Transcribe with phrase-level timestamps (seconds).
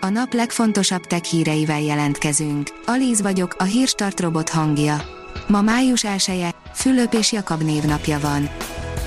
[0.00, 2.70] A nap legfontosabb tech híreivel jelentkezünk.
[2.86, 5.02] Alíz vagyok, a hírstart robot hangja.
[5.48, 8.48] Ma május 1 Fülöp és Jakab névnapja van.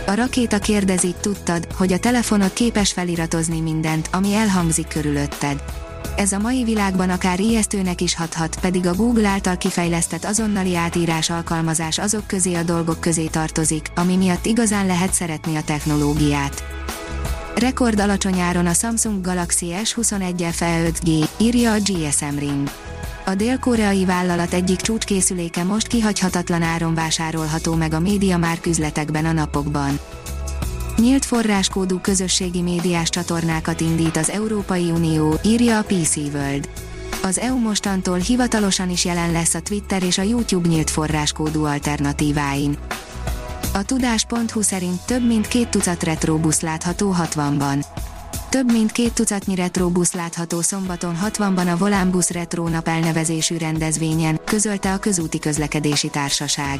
[0.07, 5.63] A rakéta kérdezi, tudtad, hogy a telefonod képes feliratozni mindent, ami elhangzik körülötted.
[6.17, 11.29] Ez a mai világban akár ijesztőnek is hathat, pedig a Google által kifejlesztett azonnali átírás
[11.29, 16.63] alkalmazás azok közé a dolgok közé tartozik, ami miatt igazán lehet szeretni a technológiát.
[17.59, 22.69] Rekord alacsony a Samsung Galaxy S21 FE 5G, írja a GSM Ring.
[23.25, 29.31] A dél-koreai vállalat egyik csúcskészüléke most kihagyhatatlan áron vásárolható meg a média már üzletekben a
[29.31, 29.99] napokban.
[30.97, 36.69] Nyílt forráskódú közösségi médiás csatornákat indít az Európai Unió, írja a PC World.
[37.23, 42.77] Az EU mostantól hivatalosan is jelen lesz a Twitter és a YouTube nyílt forráskódú alternatíváin.
[43.73, 47.85] A tudás.hu szerint több mint két tucat retrobusz látható 60-ban.
[48.49, 54.93] Több mint két tucatnyi retrobusz látható szombaton 60-ban a Volánbusz Retro nap elnevezésű rendezvényen, közölte
[54.93, 56.79] a Közúti Közlekedési Társaság.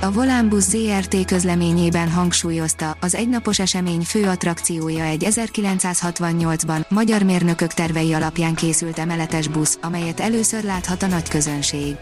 [0.00, 8.12] A Volánbusz ZRT közleményében hangsúlyozta, az egynapos esemény fő attrakciója egy 1968-ban magyar mérnökök tervei
[8.12, 11.96] alapján készült emeletes busz, amelyet először láthat a nagy közönség.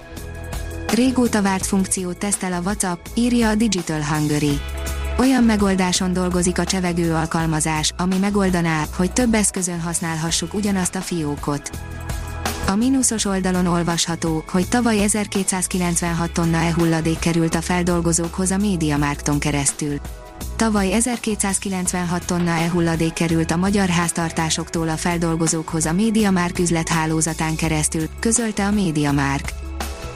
[0.95, 4.61] Régóta várt funkciót tesztel a WhatsApp, írja a Digital Hungary.
[5.19, 11.71] Olyan megoldáson dolgozik a csevegő alkalmazás, ami megoldaná, hogy több eszközön használhassuk ugyanazt a fiókot.
[12.67, 18.59] A mínuszos oldalon olvasható, hogy tavaly 1296 tonna e-hulladék került a feldolgozókhoz a
[18.99, 19.97] Márkton keresztül.
[20.57, 25.87] Tavaly 1296 tonna e-hulladék került a magyar háztartásoktól a feldolgozókhoz
[26.25, 29.60] a Márk üzlethálózatán keresztül, közölte a Márk.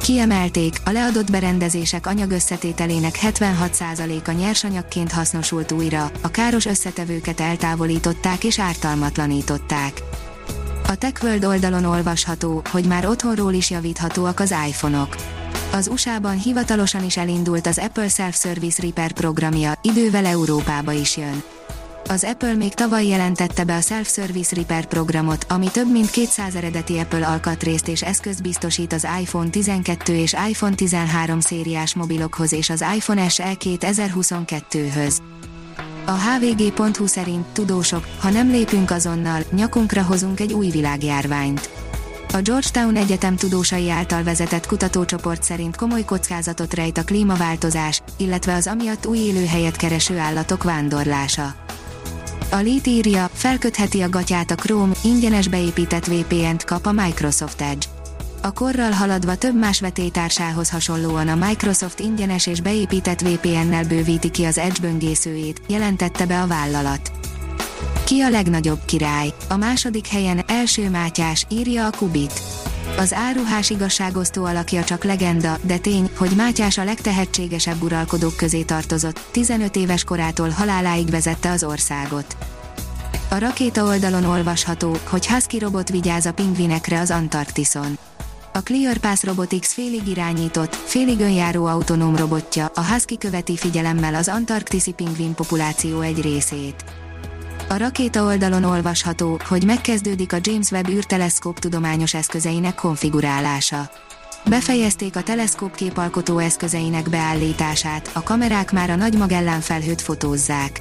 [0.02, 10.02] Kiemelték, a leadott berendezések anyagösszetételének 76%-a nyersanyagként hasznosult újra, a káros összetevőket eltávolították és ártalmatlanították.
[10.88, 15.16] A TechWorld oldalon olvasható, hogy már otthonról is javíthatóak az iPhone-ok.
[15.72, 21.42] Az USA-ban hivatalosan is elindult az Apple Self-Service Repair programja, idővel Európába is jön.
[22.08, 26.98] Az Apple még tavaly jelentette be a Self-Service Repair programot, ami több mint 200 eredeti
[26.98, 32.84] Apple alkatrészt és eszközt biztosít az iPhone 12 és iPhone 13 szériás mobilokhoz és az
[32.96, 35.16] iPhone SE 2022-höz.
[36.04, 41.70] A hvg.hu szerint tudósok, ha nem lépünk azonnal, nyakunkra hozunk egy új világjárványt.
[42.32, 48.66] A Georgetown Egyetem tudósai által vezetett kutatócsoport szerint komoly kockázatot rejt a klímaváltozás, illetve az
[48.66, 51.63] amiatt új élőhelyet kereső állatok vándorlása.
[52.54, 57.86] A Lead írja, felkötheti a gatyát a Chrome, ingyenes beépített VPN-t kap a Microsoft Edge.
[58.42, 64.44] A korral haladva több más vetétársához hasonlóan a Microsoft ingyenes és beépített VPN-nel bővíti ki
[64.44, 67.12] az Edge böngészőjét, jelentette be a vállalat.
[68.04, 69.32] Ki a legnagyobb király?
[69.48, 72.42] A második helyen első Mátyás, írja a Kubit.
[72.98, 79.20] Az áruhás igazságosztó alakja csak legenda, de tény, hogy Mátyás a legtehetségesebb uralkodók közé tartozott,
[79.30, 82.36] 15 éves korától haláláig vezette az országot.
[83.30, 87.98] A rakéta oldalon olvasható, hogy Husky robot vigyáz a pingvinekre az Antarktiszon.
[88.52, 94.92] A ClearPass Robotics félig irányított, félig önjáró autonóm robotja, a Husky követi figyelemmel az antarktiszi
[94.92, 96.84] pingvin populáció egy részét.
[97.68, 103.90] A rakéta oldalon olvasható, hogy megkezdődik a James Webb űrteleszkóp tudományos eszközeinek konfigurálása.
[104.48, 110.80] Befejezték a teleszkóp képalkotó eszközeinek beállítását, a kamerák már a Nagy Magellán felhőt fotózzák.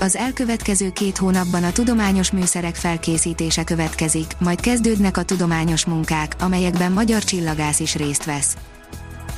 [0.00, 6.92] Az elkövetkező két hónapban a tudományos műszerek felkészítése következik, majd kezdődnek a tudományos munkák, amelyekben
[6.92, 8.56] magyar csillagász is részt vesz.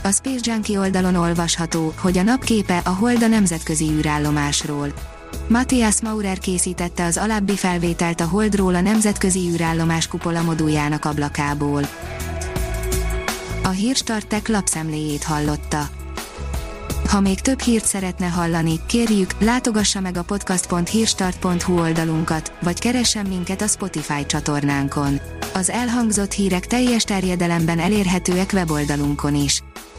[0.02, 4.92] A Space Junkie oldalon olvasható, hogy a napképe a Hold a nemzetközi űrállomásról.
[5.48, 11.82] Matthias Maurer készítette az alábbi felvételt a Holdról a nemzetközi űrállomás kupola moduljának ablakából.
[13.62, 15.88] A Hírstartek lapszemléjét hallotta.
[17.08, 23.62] Ha még több hírt szeretne hallani, kérjük, látogassa meg a podcast.hírstart.hu oldalunkat, vagy keressen minket
[23.62, 25.20] a Spotify csatornánkon.
[25.54, 29.62] Az elhangzott hírek teljes terjedelemben elérhetőek weboldalunkon is.